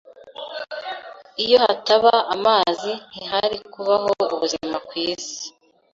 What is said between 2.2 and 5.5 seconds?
amazi, ntihari kubaho ubuzima kwisi.